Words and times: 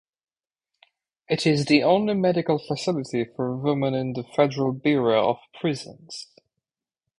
It 1.29 1.45
is 1.45 1.65
the 1.65 1.83
only 1.83 2.15
medical 2.15 2.57
facility 2.57 3.23
for 3.23 3.55
women 3.55 3.93
in 3.93 4.13
the 4.13 4.23
Federal 4.23 4.71
Bureau 4.71 5.29
of 5.29 5.37
Prisons. 5.59 6.25